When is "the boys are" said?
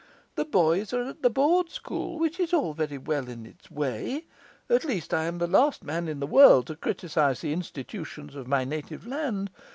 0.33-1.03